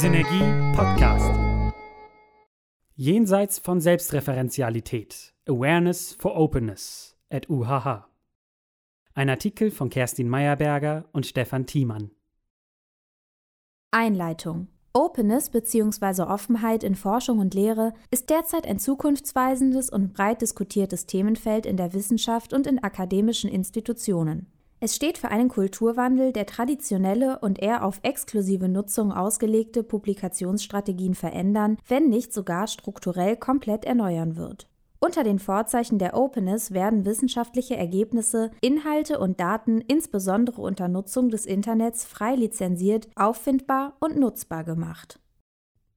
Synergie 0.00 0.74
Podcast. 0.74 1.30
Jenseits 2.94 3.58
von 3.58 3.82
Selbstreferenzialität. 3.82 5.34
Awareness 5.46 6.14
for 6.14 6.38
Openness 6.38 7.18
at 7.28 7.50
UHH. 7.50 8.08
Ein 9.12 9.28
Artikel 9.28 9.70
von 9.70 9.90
Kerstin 9.90 10.30
Meyerberger 10.30 11.04
und 11.12 11.26
Stefan 11.26 11.66
Thiemann. 11.66 12.12
Einleitung. 13.90 14.68
Openness 14.94 15.50
bzw. 15.50 16.22
Offenheit 16.22 16.82
in 16.82 16.94
Forschung 16.94 17.38
und 17.38 17.52
Lehre 17.52 17.92
ist 18.10 18.30
derzeit 18.30 18.66
ein 18.66 18.78
zukunftsweisendes 18.78 19.90
und 19.90 20.14
breit 20.14 20.40
diskutiertes 20.40 21.04
Themenfeld 21.04 21.66
in 21.66 21.76
der 21.76 21.92
Wissenschaft 21.92 22.54
und 22.54 22.66
in 22.66 22.82
akademischen 22.82 23.50
Institutionen. 23.50 24.50
Es 24.82 24.96
steht 24.96 25.18
für 25.18 25.28
einen 25.28 25.50
Kulturwandel, 25.50 26.32
der 26.32 26.46
traditionelle 26.46 27.38
und 27.40 27.58
eher 27.58 27.84
auf 27.84 28.00
exklusive 28.02 28.66
Nutzung 28.66 29.12
ausgelegte 29.12 29.82
Publikationsstrategien 29.82 31.14
verändern, 31.14 31.76
wenn 31.86 32.08
nicht 32.08 32.32
sogar 32.32 32.66
strukturell 32.66 33.36
komplett 33.36 33.84
erneuern 33.84 34.36
wird. 34.36 34.68
Unter 34.98 35.22
den 35.22 35.38
Vorzeichen 35.38 35.98
der 35.98 36.16
Openness 36.16 36.72
werden 36.72 37.04
wissenschaftliche 37.04 37.76
Ergebnisse, 37.76 38.50
Inhalte 38.62 39.18
und 39.18 39.38
Daten 39.38 39.82
insbesondere 39.82 40.62
unter 40.62 40.88
Nutzung 40.88 41.28
des 41.28 41.44
Internets 41.44 42.06
frei 42.06 42.34
lizenziert, 42.34 43.08
auffindbar 43.16 43.96
und 44.00 44.18
nutzbar 44.18 44.64
gemacht. 44.64 45.20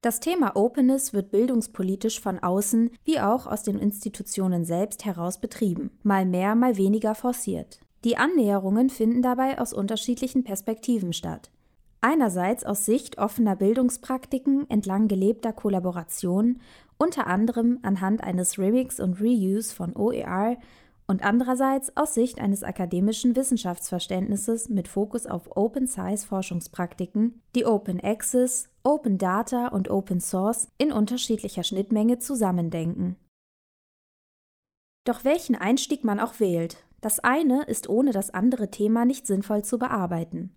Das 0.02 0.20
Thema 0.20 0.56
Openness 0.56 1.14
wird 1.14 1.30
bildungspolitisch 1.30 2.20
von 2.20 2.38
außen 2.38 2.90
wie 3.04 3.20
auch 3.20 3.46
aus 3.46 3.62
den 3.62 3.78
Institutionen 3.78 4.66
selbst 4.66 5.06
heraus 5.06 5.40
betrieben, 5.40 5.98
mal 6.02 6.26
mehr, 6.26 6.54
mal 6.54 6.76
weniger 6.76 7.14
forciert. 7.14 7.80
Die 8.04 8.18
Annäherungen 8.18 8.90
finden 8.90 9.22
dabei 9.22 9.58
aus 9.58 9.72
unterschiedlichen 9.72 10.44
Perspektiven 10.44 11.14
statt. 11.14 11.50
Einerseits 12.02 12.64
aus 12.64 12.84
Sicht 12.84 13.16
offener 13.16 13.56
Bildungspraktiken 13.56 14.68
entlang 14.68 15.08
gelebter 15.08 15.54
Kollaboration, 15.54 16.60
unter 16.98 17.26
anderem 17.26 17.78
anhand 17.80 18.22
eines 18.22 18.58
Remix 18.58 19.00
und 19.00 19.22
Reuse 19.22 19.74
von 19.74 19.96
OER 19.96 20.58
und 21.06 21.24
andererseits 21.24 21.96
aus 21.96 22.12
Sicht 22.12 22.40
eines 22.40 22.62
akademischen 22.62 23.36
Wissenschaftsverständnisses 23.36 24.68
mit 24.68 24.86
Fokus 24.86 25.26
auf 25.26 25.56
Open 25.56 25.86
Science 25.86 26.24
Forschungspraktiken, 26.24 27.40
die 27.54 27.64
Open 27.64 28.00
Access, 28.00 28.68
Open 28.82 29.16
Data 29.16 29.68
und 29.68 29.88
Open 29.88 30.20
Source 30.20 30.68
in 30.76 30.92
unterschiedlicher 30.92 31.62
Schnittmenge 31.62 32.18
zusammendenken. 32.18 33.16
Doch 35.04 35.24
welchen 35.24 35.54
Einstieg 35.54 36.04
man 36.04 36.20
auch 36.20 36.40
wählt, 36.40 36.83
das 37.04 37.20
eine 37.20 37.64
ist 37.64 37.88
ohne 37.88 38.12
das 38.12 38.30
andere 38.30 38.70
Thema 38.70 39.04
nicht 39.04 39.26
sinnvoll 39.26 39.62
zu 39.62 39.78
bearbeiten. 39.78 40.54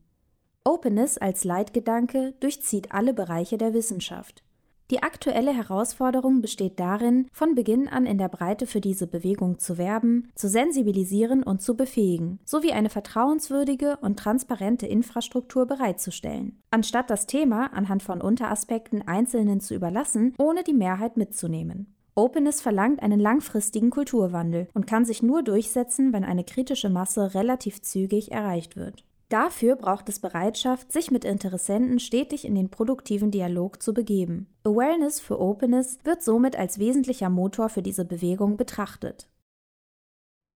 Openness 0.63 1.17
als 1.17 1.43
Leitgedanke 1.43 2.35
durchzieht 2.39 2.93
alle 2.93 3.13
Bereiche 3.13 3.57
der 3.57 3.73
Wissenschaft. 3.73 4.43
Die 4.89 5.03
aktuelle 5.03 5.53
Herausforderung 5.53 6.39
besteht 6.39 6.79
darin, 6.79 7.27
von 7.33 7.55
Beginn 7.55 7.89
an 7.89 8.05
in 8.05 8.17
der 8.17 8.29
Breite 8.29 8.65
für 8.65 8.79
diese 8.79 9.07
Bewegung 9.07 9.59
zu 9.59 9.77
werben, 9.77 10.31
zu 10.35 10.47
sensibilisieren 10.47 11.43
und 11.43 11.61
zu 11.61 11.75
befähigen, 11.75 12.39
sowie 12.45 12.71
eine 12.71 12.89
vertrauenswürdige 12.89 13.97
und 13.97 14.17
transparente 14.17 14.87
Infrastruktur 14.87 15.65
bereitzustellen, 15.65 16.61
anstatt 16.71 17.09
das 17.09 17.27
Thema 17.27 17.73
anhand 17.73 18.03
von 18.03 18.21
Unteraspekten 18.21 19.05
Einzelnen 19.05 19.59
zu 19.59 19.75
überlassen, 19.75 20.33
ohne 20.37 20.63
die 20.63 20.73
Mehrheit 20.73 21.17
mitzunehmen. 21.17 21.96
Openness 22.17 22.61
verlangt 22.61 23.03
einen 23.03 23.19
langfristigen 23.19 23.91
Kulturwandel 23.91 24.69
und 24.73 24.87
kann 24.87 25.05
sich 25.05 25.21
nur 25.21 25.43
durchsetzen, 25.43 26.13
wenn 26.13 26.23
eine 26.23 26.43
kritische 26.43 26.89
Masse 26.89 27.35
relativ 27.35 27.83
zügig 27.83 28.31
erreicht 28.31 28.75
wird. 28.75 29.05
Dafür 29.29 29.75
braucht 29.75 30.09
es 30.09 30.17
Bereitschaft, 30.19 30.91
sich 30.91 31.11
mit 31.11 31.25
Interessenten 31.25 31.99
stetig 31.99 32.43
in 32.43 32.55
den 32.55 32.69
produktiven 32.69 33.29
Dialog 33.29 33.83
zu 33.83 33.93
begeben. 33.93 34.47
Awareness 34.63 35.19
für 35.19 35.39
Openness 35.39 35.99
wird 36.05 36.23
somit 36.23 36.57
als 36.57 36.79
wesentlicher 36.79 37.29
Motor 37.29 37.69
für 37.69 37.83
diese 37.83 38.03
Bewegung 38.03 38.57
betrachtet. 38.57 39.27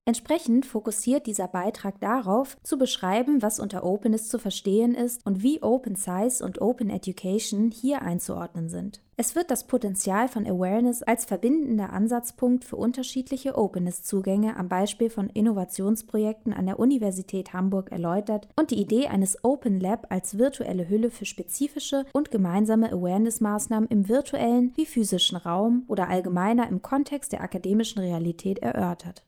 Entsprechend 0.06 0.66
fokussiert 0.66 1.28
dieser 1.28 1.48
Beitrag 1.48 2.00
darauf, 2.00 2.58
zu 2.64 2.80
beschreiben, 2.80 3.44
was 3.44 3.60
unter 3.60 3.84
Openness 3.84 4.30
zu 4.30 4.40
verstehen 4.40 4.96
ist 4.96 5.24
und 5.28 5.44
wie 5.44 5.62
Open 5.62 5.96
Science 5.96 6.42
und 6.42 6.60
Open 6.60 6.90
Education 6.90 7.70
hier 7.70 8.02
einzuordnen 8.02 8.68
sind. 8.68 9.00
Es 9.16 9.36
wird 9.36 9.52
das 9.52 9.68
Potenzial 9.68 10.28
von 10.28 10.48
Awareness 10.48 11.04
als 11.04 11.26
verbindender 11.26 11.94
Ansatzpunkt 11.94 12.66
für 12.66 12.78
unterschiedliche 12.78 13.56
Openness-Zugänge 13.56 14.58
am 14.58 14.70
Beispiel 14.70 15.12
von 15.12 15.30
Innovationsprojekten 15.30 16.52
an 16.52 16.66
der 16.66 16.80
Universität 16.80 17.54
Hamburg 17.54 17.92
erläutert 17.92 18.48
und 18.56 18.72
die 18.72 18.82
Idee 18.82 19.06
eines 19.06 19.44
Open 19.44 19.80
Lab 19.80 20.08
als 20.10 20.40
virtuelle 20.40 20.90
Hülle 20.90 21.12
für 21.12 21.26
spezifische 21.26 22.08
und 22.14 22.32
gemeinsame 22.32 22.92
Awareness-Maßnahmen 22.92 23.88
im 23.90 24.10
virtuellen 24.10 24.72
wie 24.76 24.88
physischen 24.88 25.38
Raum 25.38 25.84
oder 25.88 26.10
allgemeiner 26.10 26.68
im 26.70 26.82
Kontext 26.82 27.34
der 27.34 27.42
akademischen 27.42 28.00
Realität 28.00 28.58
erörtert. 28.58 29.24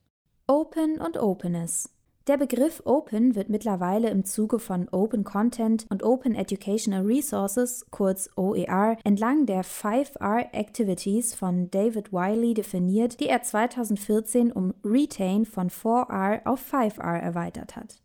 Open 0.47 0.99
und 0.99 1.15
Openness. 1.15 1.89
Der 2.27 2.35
Begriff 2.35 2.81
Open 2.83 3.33
wird 3.33 3.47
mittlerweile 3.47 4.09
im 4.09 4.25
Zuge 4.25 4.59
von 4.59 4.89
Open 4.89 5.23
Content 5.23 5.85
und 5.89 6.03
Open 6.03 6.35
Educational 6.35 7.05
Resources, 7.05 7.85
kurz 7.91 8.29
OER, 8.35 8.97
entlang 9.05 9.45
der 9.45 9.63
5R 9.63 10.53
Activities 10.53 11.33
von 11.33 11.71
David 11.71 12.11
Wiley 12.11 12.53
definiert, 12.53 13.21
die 13.21 13.29
er 13.29 13.41
2014 13.41 14.51
um 14.51 14.73
Retain 14.83 15.45
von 15.45 15.69
4R 15.69 16.45
auf 16.45 16.73
5R 16.73 17.19
erweitert 17.19 17.77
hat. 17.77 18.02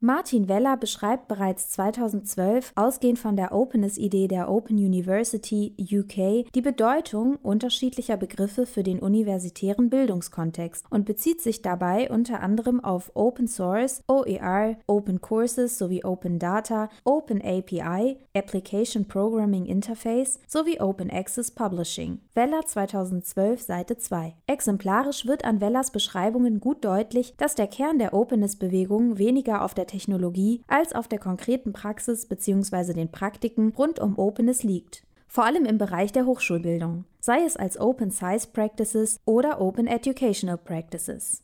Martin 0.00 0.46
Weller 0.46 0.76
beschreibt 0.76 1.26
bereits 1.26 1.70
2012, 1.70 2.72
ausgehend 2.74 3.18
von 3.18 3.34
der 3.34 3.52
Openness-Idee 3.52 4.28
der 4.28 4.50
Open 4.50 4.76
University 4.76 5.74
UK, 5.80 6.52
die 6.54 6.60
Bedeutung 6.60 7.36
unterschiedlicher 7.36 8.18
Begriffe 8.18 8.66
für 8.66 8.82
den 8.82 8.98
universitären 8.98 9.88
Bildungskontext 9.88 10.84
und 10.90 11.06
bezieht 11.06 11.40
sich 11.40 11.62
dabei 11.62 12.10
unter 12.10 12.40
anderem 12.40 12.84
auf 12.84 13.10
Open 13.14 13.48
Source, 13.48 14.02
OER, 14.06 14.76
Open 14.86 15.22
Courses 15.22 15.78
sowie 15.78 16.04
Open 16.04 16.38
Data, 16.38 16.90
Open 17.04 17.40
API, 17.40 18.18
Application 18.34 19.08
Programming 19.08 19.64
Interface 19.64 20.40
sowie 20.46 20.78
Open 20.78 21.10
Access 21.10 21.50
Publishing. 21.50 22.20
Weller 22.34 22.66
2012, 22.66 23.62
Seite 23.62 23.96
2. 23.96 24.34
Exemplarisch 24.46 25.24
wird 25.24 25.46
an 25.46 25.62
Wellers 25.62 25.90
Beschreibungen 25.90 26.60
gut 26.60 26.84
deutlich, 26.84 27.34
dass 27.38 27.54
der 27.54 27.66
Kern 27.66 27.98
der 27.98 28.12
Openness-Bewegung 28.12 29.16
weniger 29.16 29.64
auf 29.64 29.72
der 29.72 29.85
der 29.86 29.98
Technologie 29.98 30.62
als 30.66 30.92
auf 30.92 31.08
der 31.08 31.18
konkreten 31.18 31.72
Praxis 31.72 32.26
bzw. 32.26 32.92
den 32.92 33.10
Praktiken 33.10 33.72
rund 33.76 33.98
um 33.98 34.18
Openness 34.18 34.62
liegt. 34.62 35.04
Vor 35.28 35.44
allem 35.44 35.64
im 35.64 35.78
Bereich 35.78 36.12
der 36.12 36.26
Hochschulbildung, 36.26 37.04
sei 37.20 37.44
es 37.44 37.56
als 37.56 37.78
Open 37.78 38.10
Science 38.10 38.46
Practices 38.46 39.18
oder 39.24 39.60
Open 39.60 39.86
Educational 39.86 40.56
Practices. 40.56 41.42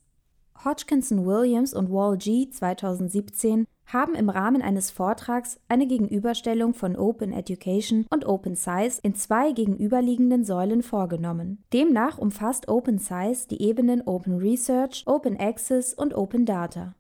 Hodgkinson 0.65 1.27
Williams 1.27 1.75
und 1.75 1.91
Wall 1.91 2.17
G 2.17 2.49
2017 2.49 3.67
haben 3.87 4.15
im 4.15 4.29
Rahmen 4.29 4.63
eines 4.63 4.91
Vortrags 4.93 5.59
eine 5.69 5.89
Gegenüberstellung 5.89 6.73
von 6.73 6.97
Open 6.97 7.33
Education 7.33 8.07
und 8.11 8.25
Open 8.27 8.55
Science 8.55 9.01
in 9.01 9.17
zwei 9.17 9.51
gegenüberliegenden 9.51 10.45
Säulen 10.45 10.83
vorgenommen. 10.83 11.65
Demnach 11.73 12.17
umfasst 12.19 12.69
Open 12.69 13.01
Science 13.01 13.49
die 13.49 13.61
Ebenen 13.61 14.03
Open 14.07 14.39
Research, 14.39 15.03
Open 15.07 15.39
Access 15.39 15.95
und 15.95 16.15
Open 16.15 16.47
Data. 16.47 16.95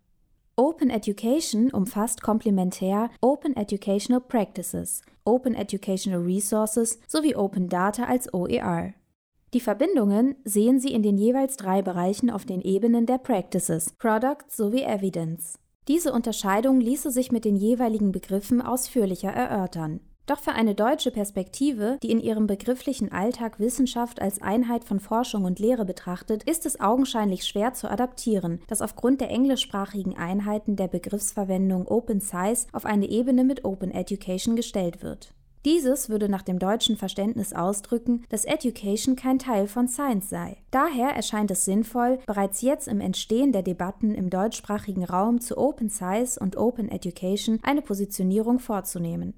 Open 0.56 0.90
Education 0.90 1.70
umfasst 1.70 2.22
komplementär 2.22 3.08
Open 3.22 3.56
Educational 3.56 4.20
Practices, 4.20 5.00
Open 5.24 5.54
Educational 5.54 6.20
Resources 6.20 7.00
sowie 7.08 7.34
Open 7.34 7.70
Data 7.70 8.04
als 8.04 8.32
OER. 8.34 8.92
Die 9.54 9.60
Verbindungen 9.60 10.36
sehen 10.44 10.78
Sie 10.78 10.92
in 10.92 11.02
den 11.02 11.16
jeweils 11.16 11.56
drei 11.56 11.80
Bereichen 11.80 12.28
auf 12.28 12.44
den 12.44 12.60
Ebenen 12.60 13.06
der 13.06 13.16
Practices, 13.16 13.94
Product 13.94 14.44
sowie 14.50 14.82
Evidence. 14.82 15.58
Diese 15.88 16.12
Unterscheidung 16.12 16.80
ließe 16.80 17.10
sich 17.10 17.32
mit 17.32 17.46
den 17.46 17.56
jeweiligen 17.56 18.12
Begriffen 18.12 18.60
ausführlicher 18.60 19.30
erörtern. 19.30 20.00
Doch 20.26 20.38
für 20.38 20.52
eine 20.52 20.74
deutsche 20.74 21.10
Perspektive, 21.10 21.98
die 22.02 22.10
in 22.10 22.20
ihrem 22.20 22.46
begrifflichen 22.46 23.10
Alltag 23.10 23.58
Wissenschaft 23.58 24.22
als 24.22 24.40
Einheit 24.40 24.84
von 24.84 25.00
Forschung 25.00 25.44
und 25.44 25.58
Lehre 25.58 25.84
betrachtet, 25.84 26.44
ist 26.44 26.64
es 26.64 26.80
augenscheinlich 26.80 27.44
schwer 27.44 27.74
zu 27.74 27.90
adaptieren, 27.90 28.60
dass 28.68 28.82
aufgrund 28.82 29.20
der 29.20 29.30
englischsprachigen 29.30 30.16
Einheiten 30.16 30.76
der 30.76 30.88
Begriffsverwendung 30.88 31.88
Open 31.88 32.20
Science 32.20 32.68
auf 32.72 32.84
eine 32.84 33.08
Ebene 33.08 33.42
mit 33.42 33.64
Open 33.64 33.90
Education 33.90 34.54
gestellt 34.54 35.02
wird. 35.02 35.34
Dieses 35.64 36.08
würde 36.08 36.28
nach 36.28 36.42
dem 36.42 36.58
deutschen 36.58 36.96
Verständnis 36.96 37.52
ausdrücken, 37.52 38.24
dass 38.30 38.44
Education 38.44 39.14
kein 39.14 39.38
Teil 39.38 39.68
von 39.68 39.86
Science 39.86 40.28
sei. 40.28 40.56
Daher 40.72 41.10
erscheint 41.10 41.52
es 41.52 41.64
sinnvoll, 41.64 42.18
bereits 42.26 42.62
jetzt 42.62 42.88
im 42.88 43.00
Entstehen 43.00 43.52
der 43.52 43.62
Debatten 43.62 44.14
im 44.14 44.28
deutschsprachigen 44.28 45.04
Raum 45.04 45.40
zu 45.40 45.56
Open 45.56 45.88
Science 45.88 46.36
und 46.36 46.56
Open 46.56 46.88
Education 46.88 47.60
eine 47.62 47.82
Positionierung 47.82 48.58
vorzunehmen. 48.58 49.34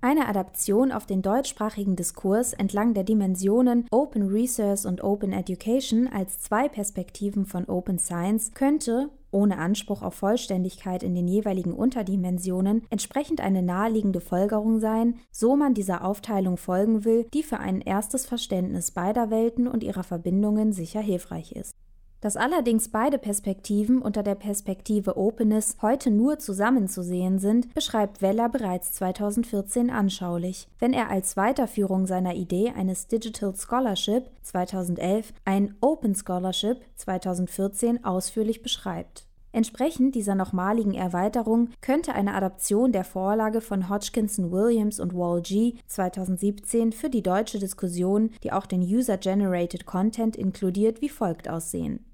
Eine 0.00 0.28
Adaption 0.28 0.92
auf 0.92 1.06
den 1.06 1.22
deutschsprachigen 1.22 1.96
Diskurs 1.96 2.52
entlang 2.52 2.94
der 2.94 3.02
Dimensionen 3.02 3.88
Open 3.90 4.28
Research 4.28 4.84
und 4.86 5.02
Open 5.02 5.32
Education 5.32 6.06
als 6.06 6.40
zwei 6.40 6.68
Perspektiven 6.68 7.46
von 7.46 7.64
Open 7.64 7.98
Science 7.98 8.52
könnte, 8.54 9.10
ohne 9.32 9.58
Anspruch 9.58 10.02
auf 10.02 10.14
Vollständigkeit 10.14 11.02
in 11.02 11.16
den 11.16 11.26
jeweiligen 11.26 11.72
Unterdimensionen, 11.72 12.86
entsprechend 12.90 13.40
eine 13.40 13.60
naheliegende 13.60 14.20
Folgerung 14.20 14.78
sein, 14.78 15.16
so 15.32 15.56
man 15.56 15.74
dieser 15.74 16.04
Aufteilung 16.04 16.58
folgen 16.58 17.04
will, 17.04 17.26
die 17.34 17.42
für 17.42 17.58
ein 17.58 17.80
erstes 17.80 18.24
Verständnis 18.24 18.92
beider 18.92 19.30
Welten 19.30 19.66
und 19.66 19.82
ihrer 19.82 20.04
Verbindungen 20.04 20.72
sicher 20.72 21.00
hilfreich 21.00 21.50
ist. 21.50 21.72
Dass 22.20 22.36
allerdings 22.36 22.88
beide 22.88 23.16
Perspektiven 23.16 24.02
unter 24.02 24.24
der 24.24 24.34
Perspektive 24.34 25.16
Openness 25.16 25.76
heute 25.80 26.10
nur 26.10 26.40
zusammenzusehen 26.40 27.38
sind, 27.38 27.72
beschreibt 27.74 28.22
Weller 28.22 28.48
bereits 28.48 28.92
2014 28.94 29.88
anschaulich, 29.90 30.66
wenn 30.80 30.92
er 30.92 31.10
als 31.10 31.36
Weiterführung 31.36 32.06
seiner 32.06 32.34
Idee 32.34 32.72
eines 32.76 33.06
Digital 33.06 33.54
Scholarship 33.54 34.30
2011 34.42 35.32
ein 35.44 35.76
Open 35.80 36.16
Scholarship 36.16 36.80
2014 36.96 38.04
ausführlich 38.04 38.62
beschreibt. 38.62 39.28
Entsprechend 39.52 40.14
dieser 40.14 40.34
nochmaligen 40.34 40.94
Erweiterung 40.94 41.70
könnte 41.80 42.14
eine 42.14 42.34
Adaption 42.34 42.92
der 42.92 43.04
Vorlage 43.04 43.60
von 43.60 43.88
Hodgkinson 43.88 44.50
Williams 44.50 45.00
und 45.00 45.14
Wall 45.14 45.40
G 45.40 45.76
2017 45.86 46.92
für 46.92 47.08
die 47.08 47.22
deutsche 47.22 47.58
Diskussion, 47.58 48.30
die 48.42 48.52
auch 48.52 48.66
den 48.66 48.82
User-Generated 48.82 49.86
Content 49.86 50.36
inkludiert, 50.36 51.00
wie 51.00 51.08
folgt 51.08 51.48
aussehen. 51.48 52.04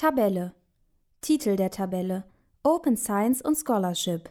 Tabelle. 0.00 0.54
Titel 1.20 1.56
der 1.56 1.70
Tabelle 1.70 2.24
Open 2.62 2.96
Science 2.96 3.42
und 3.42 3.54
Scholarship. 3.54 4.30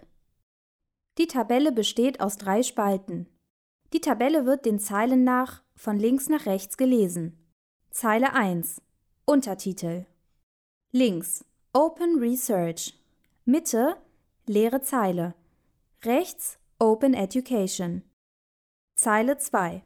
Die 1.19 1.27
Tabelle 1.27 1.71
besteht 1.71 2.21
aus 2.21 2.38
drei 2.38 2.63
Spalten. 2.63 3.27
Die 3.94 4.01
Tabelle 4.01 4.48
wird 4.48 4.66
den 4.66 4.80
Zeilen 4.80 5.24
nach 5.24 5.62
von 5.75 6.00
links 6.00 6.27
nach 6.27 6.48
rechts 6.48 6.75
gelesen. 6.75 7.38
Zeile 7.92 8.33
1 8.33 8.81
Untertitel 9.25 10.07
Links. 10.92 11.45
Open 11.72 12.18
Research. 12.18 13.00
Mitte 13.45 13.95
leere 14.48 14.81
Zeile. 14.81 15.36
Rechts 16.04 16.57
Open 16.80 17.13
Education. 17.13 18.01
Zeile 18.95 19.38
2 19.38 19.83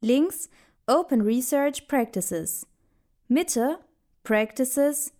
Links 0.00 0.48
Open 0.86 1.20
Research 1.20 1.88
Practices. 1.88 2.66
Mitte 3.28 3.80
Practices, 4.24 5.12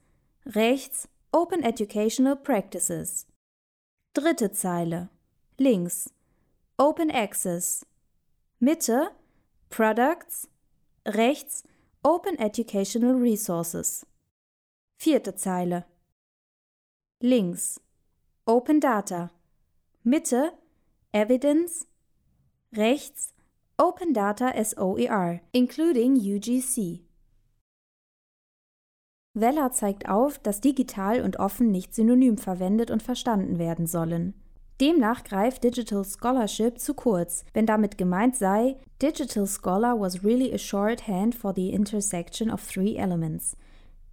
rechts 0.47 1.09
Open 1.31 1.63
Educational 1.63 2.37
Practices. 2.37 3.27
Dritte 4.15 4.51
Zeile. 4.51 5.11
Links 5.59 6.09
Open 6.79 7.11
Access. 7.11 7.85
Mitte 8.61 9.11
Products, 9.69 10.49
rechts 11.07 11.65
Open 12.03 12.39
Educational 12.39 13.15
Resources. 13.17 14.07
Vierte 14.99 15.35
Zeile. 15.37 15.85
Links 17.21 17.79
Open 18.47 18.81
Data. 18.81 19.31
Mitte 20.03 20.55
Evidence, 21.13 21.87
rechts 22.73 23.35
Open 23.79 24.15
Data 24.15 24.55
SOER, 24.55 25.43
including 25.53 26.17
UGC. 26.17 27.04
Weller 29.35 29.73
zeigt 29.73 30.09
auf, 30.09 30.39
dass 30.39 30.61
digital 30.61 31.21
und 31.21 31.41
offen 31.41 31.73
nicht 31.73 31.93
synonym 31.95 32.39
verwendet 32.39 32.93
und 32.93 33.03
verstanden 33.03 33.59
werden 33.59 33.87
sollen. 33.87 34.35
Demnach 34.81 35.25
greift 35.25 35.63
Digital 35.63 36.05
Scholarship 36.05 36.79
zu 36.79 36.95
kurz, 36.95 37.45
wenn 37.53 37.67
damit 37.67 37.99
gemeint 37.99 38.37
sei, 38.37 38.77
Digital 39.03 39.47
Scholar 39.47 40.01
was 40.01 40.25
really 40.25 40.53
a 40.53 40.59
shorthand 40.59 41.35
for 41.35 41.53
the 41.55 41.71
intersection 41.71 42.51
of 42.51 42.65
three 42.65 42.97
elements: 42.97 43.57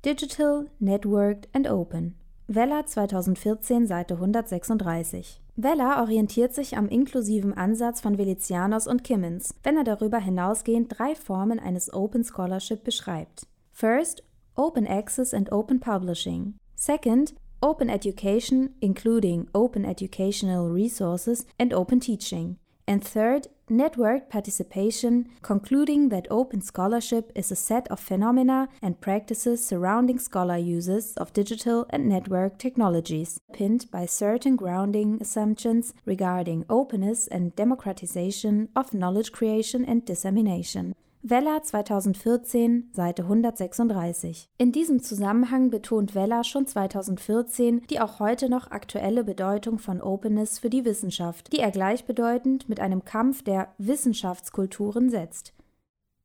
Digital, 0.04 0.66
Networked 0.80 1.48
and 1.54 1.68
Open. 1.70 2.16
Weller 2.48 2.86
2014, 2.86 3.88
Seite 3.88 4.16
136. 4.16 5.40
Weller 5.56 6.02
orientiert 6.02 6.54
sich 6.54 6.78
am 6.78 6.88
inklusiven 6.88 7.54
Ansatz 7.54 8.02
von 8.02 8.18
Velizianos 8.18 8.88
und 8.88 9.04
Kimmins, 9.04 9.54
wenn 9.64 9.78
er 9.78 9.84
darüber 9.84 10.20
hinausgehend 10.20 10.98
drei 10.98 11.16
Formen 11.16 11.60
eines 11.60 11.94
Open 11.94 12.24
Scholarship 12.24 12.84
beschreibt. 12.84 13.48
First, 13.72 14.24
open 14.58 14.88
access 14.88 15.34
and 15.34 15.48
open 15.52 15.80
publishing. 15.80 16.56
Second, 16.76 17.34
open 17.62 17.90
education, 17.90 18.74
including 18.82 19.48
open 19.54 19.86
educational 19.86 20.70
resources 20.70 21.46
and 21.60 21.72
open 21.74 22.00
teaching. 22.00 22.58
And 22.88 23.04
third, 23.04 23.48
networked 23.70 24.30
participation, 24.30 25.30
concluding 25.42 26.10
that 26.10 26.28
open 26.30 26.62
scholarship 26.62 27.32
is 27.36 27.52
a 27.52 27.56
set 27.56 27.88
of 27.90 28.00
phenomena 28.00 28.68
and 28.82 29.00
practices 29.00 29.66
surrounding 29.66 30.20
scholar 30.20 30.58
uses 30.58 31.14
of 31.16 31.32
digital 31.32 31.86
and 31.92 32.10
network 32.10 32.58
technologies, 32.58 33.40
pinned 33.54 33.90
by 33.92 34.06
certain 34.06 34.56
grounding 34.56 35.20
assumptions 35.22 35.94
regarding 36.06 36.66
openness 36.70 37.28
and 37.28 37.56
democratization 37.56 38.68
of 38.76 38.94
knowledge 38.94 39.32
creation 39.32 39.86
and 39.86 40.04
dissemination. 40.04 40.94
Weller 41.24 41.62
2014, 41.62 42.90
Seite 42.94 43.22
136. 43.22 44.50
In 44.58 44.72
diesem 44.72 45.04
Zusammenhang 45.04 45.70
betont 45.70 46.16
Weller 46.16 46.44
schon 46.44 46.66
2014 46.66 47.84
die 47.92 48.00
auch 48.00 48.20
heute 48.20 48.50
noch 48.50 48.72
aktuelle 48.72 49.24
Bedeutung 49.24 49.78
von 49.78 50.02
Openness 50.02 50.58
für 50.58 50.72
die 50.72 50.84
Wissenschaft, 50.84 51.54
die 51.54 51.60
er 51.60 51.70
gleichbedeutend 51.70 52.68
mit 52.70 52.80
einem 52.80 53.06
Kampf 53.06 53.44
der 53.44 53.68
Wissenschaftskulturen 53.78 55.12
setzt. 55.12 55.54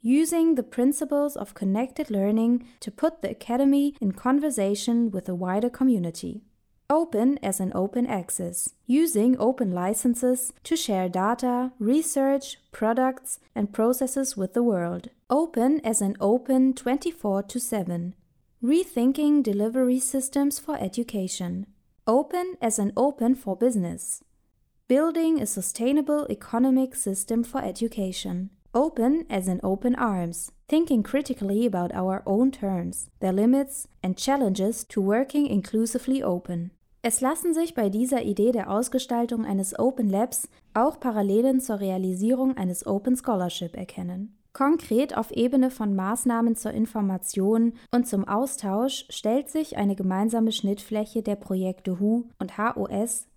Using 0.00 0.54
the 0.54 0.62
principles 0.62 1.36
of 1.36 1.54
connected 1.54 2.10
learning 2.10 2.66
to 2.80 2.90
put 2.90 3.20
the 3.20 3.30
academy 3.30 3.94
in 4.00 4.12
conversation 4.12 5.10
with 5.10 5.26
the 5.26 5.34
wider 5.34 5.68
community. 5.68 6.42
Open 6.88 7.38
as 7.42 7.60
an 7.60 7.70
open 7.74 8.06
access, 8.06 8.70
using 8.86 9.36
open 9.38 9.72
licenses 9.72 10.52
to 10.64 10.74
share 10.74 11.08
data, 11.08 11.72
research, 11.78 12.58
products, 12.72 13.38
and 13.54 13.72
processes 13.72 14.36
with 14.36 14.54
the 14.54 14.62
world. 14.62 15.08
Open 15.28 15.80
as 15.84 16.00
an 16.00 16.16
open 16.18 16.72
24 16.74 17.44
7, 17.48 18.14
rethinking 18.64 19.42
delivery 19.42 20.00
systems 20.00 20.58
for 20.58 20.76
education. 20.78 21.66
Open 22.08 22.56
as 22.60 22.80
an 22.80 22.92
open 22.96 23.36
for 23.36 23.54
business. 23.54 24.24
Building 24.88 25.40
a 25.40 25.46
sustainable 25.46 26.26
economic 26.28 26.96
system 26.96 27.44
for 27.44 27.62
education. 27.62 28.50
Open 28.74 29.24
as 29.30 29.46
in 29.46 29.60
open 29.62 29.94
arms, 29.94 30.50
thinking 30.66 31.04
critically 31.04 31.64
about 31.64 31.94
our 31.94 32.24
own 32.26 32.50
terms, 32.50 33.08
their 33.20 33.32
limits 33.32 33.86
and 34.02 34.18
challenges 34.18 34.82
to 34.88 35.00
working 35.00 35.46
inclusively 35.46 36.20
open. 36.24 36.72
Es 37.02 37.20
lassen 37.20 37.54
sich 37.54 37.72
bei 37.72 37.88
dieser 37.88 38.22
Idee 38.22 38.50
der 38.50 38.68
Ausgestaltung 38.68 39.44
eines 39.44 39.78
Open 39.78 40.08
Labs 40.08 40.48
auch 40.74 40.98
Parallelen 40.98 41.60
zur 41.60 41.78
Realisierung 41.78 42.56
eines 42.56 42.84
Open 42.84 43.16
Scholarship 43.16 43.76
erkennen. 43.76 44.36
Konkret 44.52 45.16
auf 45.16 45.30
Ebene 45.30 45.70
von 45.70 45.94
Maßnahmen 45.94 46.56
zur 46.56 46.72
Information 46.72 47.72
und 47.90 48.06
zum 48.06 48.28
Austausch 48.28 49.06
stellt 49.08 49.48
sich 49.48 49.78
eine 49.78 49.96
gemeinsame 49.96 50.52
Schnittfläche 50.52 51.22
der 51.22 51.36
Projekte 51.36 51.98
HU 51.98 52.24
und 52.38 52.58
HOS, 52.58 53.28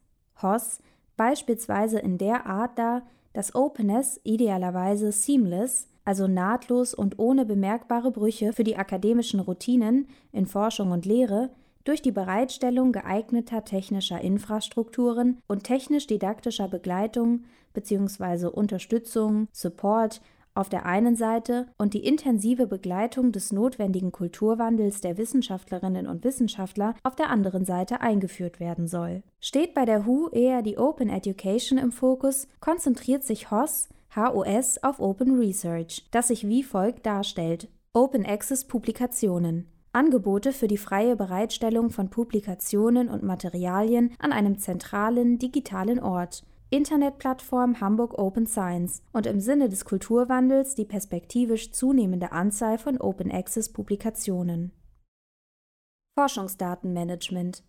HOS 0.41 0.79
beispielsweise 1.15 1.99
in 1.99 2.17
der 2.17 2.45
Art 2.45 2.77
dar, 2.77 3.03
dass 3.31 3.55
Openness 3.55 4.19
idealerweise 4.23 5.13
seamless, 5.13 5.87
also 6.03 6.27
nahtlos 6.27 6.93
und 6.93 7.17
ohne 7.17 7.45
bemerkbare 7.45 8.11
Brüche 8.11 8.51
für 8.51 8.65
die 8.65 8.77
akademischen 8.77 9.39
Routinen 9.39 10.07
in 10.33 10.45
Forschung 10.45 10.91
und 10.91 11.05
Lehre, 11.05 11.49
durch 11.85 12.01
die 12.01 12.11
Bereitstellung 12.11 12.91
geeigneter 12.91 13.63
technischer 13.63 14.19
Infrastrukturen 14.19 15.37
und 15.47 15.63
technisch-didaktischer 15.63 16.67
Begleitung 16.67 17.43
bzw. 17.73 18.47
Unterstützung, 18.47 19.47
Support 19.51 20.21
auf 20.55 20.69
der 20.69 20.85
einen 20.85 21.15
Seite 21.15 21.67
und 21.77 21.93
die 21.93 22.05
intensive 22.05 22.65
Begleitung 22.65 23.31
des 23.31 23.51
notwendigen 23.51 24.11
Kulturwandels 24.11 25.01
der 25.01 25.17
Wissenschaftlerinnen 25.17 26.07
und 26.07 26.23
Wissenschaftler 26.23 26.95
auf 27.03 27.15
der 27.15 27.29
anderen 27.29 27.65
Seite 27.65 28.01
eingeführt 28.01 28.59
werden 28.59 28.87
soll. 28.87 29.21
Steht 29.39 29.73
bei 29.73 29.85
der 29.85 30.07
WHO 30.07 30.29
eher 30.31 30.61
die 30.61 30.77
Open 30.77 31.09
Education 31.09 31.77
im 31.77 31.91
Fokus, 31.91 32.47
konzentriert 32.59 33.23
sich 33.23 33.51
HOS 33.51 33.89
HOS 34.15 34.81
auf 34.81 35.01
Open 35.01 35.37
Research, 35.37 36.07
das 36.11 36.29
sich 36.29 36.47
wie 36.47 36.63
folgt 36.63 37.05
darstellt. 37.05 37.67
Open 37.91 38.25
Access 38.25 38.63
Publikationen. 38.63 39.67
Angebote 39.91 40.53
für 40.53 40.67
die 40.67 40.77
freie 40.77 41.15
Bereitstellung 41.15 41.89
von 41.89 42.09
Publikationen 42.09 43.09
und 43.09 43.23
Materialien 43.23 44.13
an 44.19 44.31
einem 44.31 44.57
zentralen 44.57 45.37
digitalen 45.37 45.99
Ort, 45.99 46.43
Internetplattform 46.71 47.79
Hamburg 47.79 48.17
Open 48.17 48.47
Science 48.47 49.03
und 49.13 49.27
im 49.27 49.39
Sinne 49.39 49.69
des 49.69 49.85
Kulturwandels 49.85 50.75
die 50.75 50.85
perspektivisch 50.85 51.71
zunehmende 51.71 52.31
Anzahl 52.31 52.77
von 52.77 52.99
Open 52.99 53.31
Access 53.31 53.71
Publikationen. 53.71 54.71
Forschungsdatenmanagement 56.17 57.63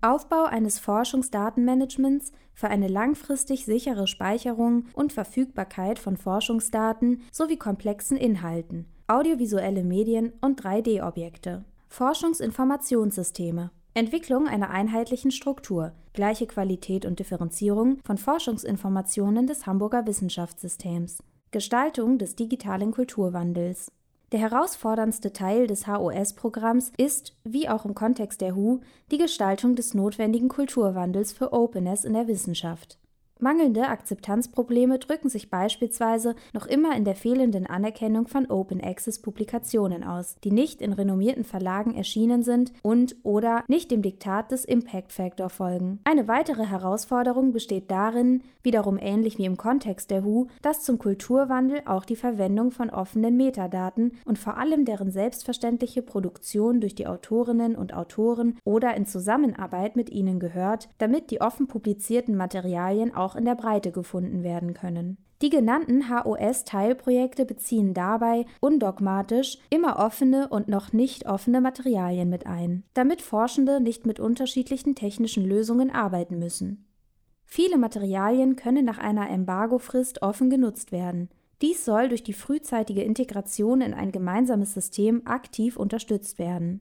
Aufbau 0.00 0.44
eines 0.44 0.80
Forschungsdatenmanagements 0.80 2.32
für 2.54 2.68
eine 2.68 2.88
langfristig 2.88 3.64
sichere 3.64 4.06
Speicherung 4.06 4.86
und 4.94 5.12
Verfügbarkeit 5.12 5.98
von 5.98 6.16
Forschungsdaten 6.16 7.22
sowie 7.30 7.56
komplexen 7.56 8.16
Inhalten, 8.16 8.86
audiovisuelle 9.06 9.84
Medien 9.84 10.32
und 10.40 10.60
3D-Objekte. 10.60 11.64
Forschungsinformationssysteme 11.88 13.70
Entwicklung 13.94 14.48
einer 14.48 14.70
einheitlichen 14.70 15.30
Struktur, 15.30 15.92
gleiche 16.14 16.46
Qualität 16.46 17.04
und 17.04 17.18
Differenzierung 17.18 17.98
von 18.04 18.16
Forschungsinformationen 18.16 19.46
des 19.46 19.66
Hamburger 19.66 20.06
Wissenschaftssystems, 20.06 21.22
Gestaltung 21.50 22.16
des 22.16 22.34
digitalen 22.34 22.90
Kulturwandels. 22.90 23.92
Der 24.32 24.40
herausforderndste 24.40 25.34
Teil 25.34 25.66
des 25.66 25.86
HOS-Programms 25.86 26.90
ist, 26.96 27.36
wie 27.44 27.68
auch 27.68 27.84
im 27.84 27.94
Kontext 27.94 28.40
der 28.40 28.56
HU, 28.56 28.80
die 29.10 29.18
Gestaltung 29.18 29.76
des 29.76 29.92
notwendigen 29.92 30.48
Kulturwandels 30.48 31.34
für 31.34 31.52
Openness 31.52 32.06
in 32.06 32.14
der 32.14 32.28
Wissenschaft. 32.28 32.98
Mangelnde 33.42 33.88
Akzeptanzprobleme 33.88 35.00
drücken 35.00 35.28
sich 35.28 35.50
beispielsweise 35.50 36.36
noch 36.52 36.66
immer 36.66 36.96
in 36.96 37.04
der 37.04 37.16
fehlenden 37.16 37.66
Anerkennung 37.66 38.28
von 38.28 38.48
Open 38.48 38.80
Access 38.80 39.20
Publikationen 39.20 40.04
aus, 40.04 40.36
die 40.44 40.52
nicht 40.52 40.80
in 40.80 40.92
renommierten 40.92 41.42
Verlagen 41.42 41.96
erschienen 41.96 42.44
sind 42.44 42.72
und 42.82 43.16
oder 43.24 43.64
nicht 43.66 43.90
dem 43.90 44.00
Diktat 44.00 44.52
des 44.52 44.64
Impact 44.64 45.12
Factor 45.12 45.50
folgen. 45.50 45.98
Eine 46.04 46.28
weitere 46.28 46.66
Herausforderung 46.66 47.52
besteht 47.52 47.90
darin, 47.90 48.42
wiederum 48.62 48.96
ähnlich 48.96 49.38
wie 49.38 49.44
im 49.44 49.56
Kontext 49.56 50.12
der 50.12 50.24
WHO, 50.24 50.46
dass 50.62 50.84
zum 50.84 50.98
Kulturwandel 50.98 51.82
auch 51.84 52.04
die 52.04 52.14
Verwendung 52.14 52.70
von 52.70 52.90
offenen 52.90 53.36
Metadaten 53.36 54.12
und 54.24 54.38
vor 54.38 54.56
allem 54.56 54.84
deren 54.84 55.10
selbstverständliche 55.10 56.02
Produktion 56.02 56.80
durch 56.80 56.94
die 56.94 57.08
Autorinnen 57.08 57.74
und 57.74 57.92
Autoren 57.92 58.56
oder 58.62 58.94
in 58.94 59.04
Zusammenarbeit 59.04 59.96
mit 59.96 60.10
ihnen 60.10 60.38
gehört, 60.38 60.88
damit 60.98 61.32
die 61.32 61.40
offen 61.40 61.66
publizierten 61.66 62.36
Materialien 62.36 63.12
auch 63.12 63.31
auch 63.32 63.36
in 63.36 63.44
der 63.44 63.54
Breite 63.54 63.92
gefunden 63.92 64.42
werden 64.42 64.74
können. 64.74 65.16
Die 65.40 65.50
genannten 65.50 66.08
HOS-Teilprojekte 66.08 67.44
beziehen 67.44 67.94
dabei 67.94 68.44
undogmatisch 68.60 69.58
immer 69.70 69.98
offene 69.98 70.48
und 70.48 70.68
noch 70.68 70.92
nicht 70.92 71.26
offene 71.26 71.60
Materialien 71.60 72.28
mit 72.28 72.46
ein, 72.46 72.84
damit 72.94 73.22
Forschende 73.22 73.80
nicht 73.80 74.06
mit 74.06 74.20
unterschiedlichen 74.20 74.94
technischen 74.94 75.44
Lösungen 75.44 75.90
arbeiten 75.90 76.38
müssen. 76.38 76.86
Viele 77.44 77.76
Materialien 77.76 78.54
können 78.54 78.84
nach 78.84 78.98
einer 78.98 79.28
Embargofrist 79.28 80.22
offen 80.22 80.48
genutzt 80.48 80.92
werden. 80.92 81.28
Dies 81.60 81.84
soll 81.84 82.08
durch 82.08 82.22
die 82.22 82.32
frühzeitige 82.32 83.02
Integration 83.02 83.80
in 83.80 83.94
ein 83.94 84.12
gemeinsames 84.12 84.74
System 84.74 85.26
aktiv 85.26 85.76
unterstützt 85.76 86.38
werden. 86.38 86.80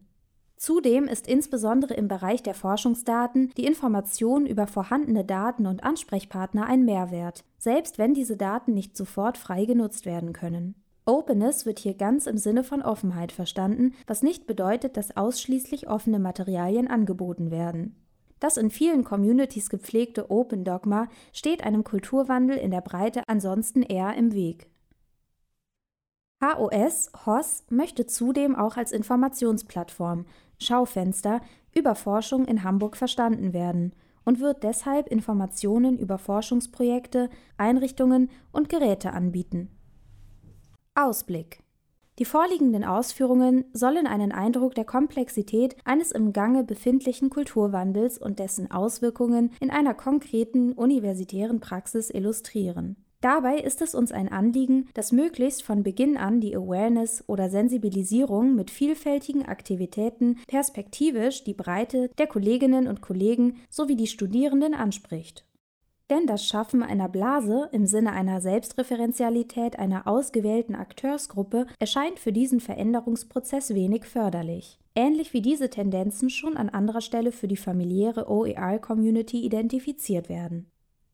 Zudem 0.62 1.06
ist 1.06 1.26
insbesondere 1.26 1.96
im 1.96 2.08
Bereich 2.08 2.44
der 2.44 2.54
Forschungsdaten 2.54 3.52
die 3.58 3.66
Information 3.66 4.46
über 4.46 4.68
vorhandene 4.68 5.26
Daten 5.26 5.66
und 5.66 5.84
Ansprechpartner 5.84 6.68
ein 6.68 6.86
Mehrwert, 6.86 7.44
selbst 7.58 7.98
wenn 7.98 8.14
diese 8.14 8.38
Daten 8.38 8.76
nicht 8.76 8.96
sofort 8.96 9.40
frei 9.40 9.66
genutzt 9.66 10.06
werden 10.06 10.34
können. 10.34 10.76
Openness 11.04 11.66
wird 11.66 11.80
hier 11.80 11.96
ganz 11.96 12.28
im 12.28 12.38
Sinne 12.38 12.64
von 12.64 12.84
Offenheit 12.84 13.32
verstanden, 13.32 13.96
was 14.06 14.22
nicht 14.22 14.46
bedeutet, 14.46 14.98
dass 14.98 15.18
ausschließlich 15.18 15.90
offene 15.90 16.20
Materialien 16.20 16.88
angeboten 16.88 17.50
werden. 17.50 17.96
Das 18.40 18.58
in 18.58 18.70
vielen 18.70 19.04
Communities 19.04 19.68
gepflegte 19.68 20.30
Open 20.30 20.64
Dogma 20.64 21.08
steht 21.34 21.64
einem 21.64 21.84
Kulturwandel 21.84 22.58
in 22.58 22.70
der 22.70 22.82
Breite 22.82 23.28
ansonsten 23.28 23.82
eher 23.82 24.14
im 24.14 24.32
Weg. 24.32 24.71
HOS, 26.42 27.12
HOS 27.26 27.64
möchte 27.70 28.08
zudem 28.08 28.56
auch 28.56 28.76
als 28.76 28.92
Informationsplattform, 28.92 30.26
Schaufenster 30.60 31.42
über 31.74 31.96
Forschung 31.96 32.46
in 32.46 32.64
Hamburg 32.64 32.98
verstanden 32.98 33.54
werden 33.54 33.94
und 34.26 34.40
wird 34.40 34.64
deshalb 34.64 35.08
Informationen 35.08 35.98
über 35.98 36.18
Forschungsprojekte, 36.18 37.30
Einrichtungen 37.58 38.30
und 38.52 38.70
Geräte 38.70 39.14
anbieten. 39.14 39.70
Ausblick 40.96 41.64
die 42.20 42.26
vorliegenden 42.26 42.84
Ausführungen 42.84 43.66
sollen 43.74 44.06
einen 44.06 44.32
Eindruck 44.32 44.76
der 44.76 44.86
Komplexität 44.86 45.76
eines 45.86 46.12
im 46.12 46.34
Gange 46.34 46.64
befindlichen 46.64 47.32
Kulturwandels 47.32 48.20
und 48.20 48.38
dessen 48.38 48.70
Auswirkungen 48.70 49.52
in 49.60 49.72
einer 49.72 49.96
konkreten 49.96 50.74
universitären 50.74 51.62
Praxis 51.62 52.12
illustrieren. 52.12 52.98
Dabei 53.22 53.60
ist 53.60 53.84
es 53.84 53.94
uns 53.94 54.12
ein 54.12 54.32
Anliegen, 54.32 54.90
dass 54.96 55.12
möglichst 55.12 55.62
von 55.62 55.84
Beginn 55.84 56.18
an 56.18 56.42
die 56.42 56.56
Awareness 56.56 57.24
oder 57.28 57.52
Sensibilisierung 57.52 58.56
mit 58.56 58.72
vielfältigen 58.72 59.46
Aktivitäten 59.46 60.40
perspektivisch 60.48 61.44
die 61.44 61.54
Breite 61.54 62.10
der 62.18 62.26
Kolleginnen 62.26 62.88
und 62.88 63.02
Kollegen 63.02 63.62
sowie 63.70 63.96
die 63.96 64.08
Studierenden 64.08 64.74
anspricht. 64.74 65.46
Denn 66.10 66.26
das 66.26 66.46
Schaffen 66.46 66.82
einer 66.82 67.08
Blase 67.08 67.70
im 67.72 67.86
Sinne 67.86 68.12
einer 68.12 68.42
Selbstreferenzialität 68.42 69.78
einer 69.78 70.08
ausgewählten 70.08 70.74
Akteursgruppe 70.74 71.68
erscheint 71.80 72.18
für 72.20 72.34
diesen 72.34 72.60
Veränderungsprozess 72.60 73.76
wenig 73.76 74.06
förderlich. 74.06 74.80
Ähnlich 74.96 75.32
wie 75.34 75.42
diese 75.42 75.70
Tendenzen 75.70 76.32
schon 76.32 76.58
an 76.58 76.70
anderer 76.70 77.02
Stelle 77.02 77.32
für 77.32 77.48
die 77.48 77.56
familiäre 77.56 78.30
OER-Community 78.30 79.46
identifiziert 79.46 80.28
werden. 80.28 80.72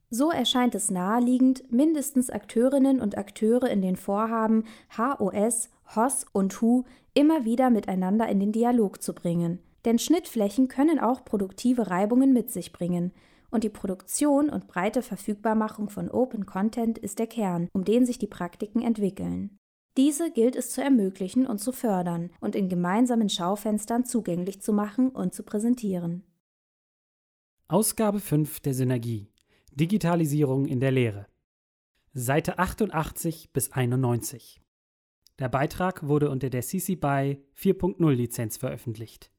So 0.10 0.32
erscheint 0.32 0.74
es 0.74 0.90
naheliegend, 0.90 1.70
mindestens 1.70 2.30
Akteurinnen 2.30 3.02
und 3.02 3.18
Akteure 3.18 3.70
in 3.70 3.82
den 3.82 3.98
Vorhaben 3.98 4.64
HOS, 4.98 5.70
HOS 5.96 6.26
und 6.32 6.62
HU 6.62 6.84
immer 7.14 7.44
wieder 7.44 7.70
miteinander 7.70 8.30
in 8.30 8.40
den 8.40 8.54
Dialog 8.54 9.02
zu 9.02 9.14
bringen. 9.14 9.60
Denn 9.84 10.00
Schnittflächen 10.00 10.70
können 10.70 11.00
auch 11.00 11.26
produktive 11.26 11.90
Reibungen 11.90 12.32
mit 12.32 12.52
sich 12.52 12.72
bringen. 12.72 13.12
Und 13.50 13.64
die 13.64 13.70
Produktion 13.70 14.50
und 14.50 14.68
breite 14.68 15.02
Verfügbarmachung 15.02 15.90
von 15.90 16.10
Open 16.10 16.46
Content 16.46 16.98
ist 16.98 17.20
der 17.20 17.28
Kern, 17.28 17.70
um 17.74 17.84
den 17.84 18.06
sich 18.06 18.18
die 18.18 18.28
Praktiken 18.28 18.82
entwickeln. 18.82 19.58
Diese 19.98 20.32
gilt 20.32 20.56
es 20.56 20.72
zu 20.72 20.82
ermöglichen 20.82 21.48
und 21.48 21.60
zu 21.60 21.72
fördern 21.72 22.30
und 22.40 22.56
in 22.56 22.70
gemeinsamen 22.70 23.30
Schaufenstern 23.30 24.06
zugänglich 24.06 24.62
zu 24.62 24.72
machen 24.72 25.10
und 25.10 25.34
zu 25.34 25.44
präsentieren. 25.44 26.24
Ausgabe 27.68 28.20
5 28.20 28.60
der 28.60 28.74
Synergie 28.74 29.28
Digitalisierung 29.80 30.66
in 30.66 30.80
der 30.80 30.90
Lehre. 30.90 31.28
Seite 32.12 32.58
88 32.58 33.52
bis 33.54 33.72
91. 33.72 34.60
Der 35.38 35.50
Beitrag 35.50 36.08
wurde 36.08 36.32
unter 36.32 36.50
der 36.50 36.64
CC 36.64 36.96
BY 36.96 37.44
4.0 37.56 38.12
Lizenz 38.12 38.58
veröffentlicht 38.58 39.30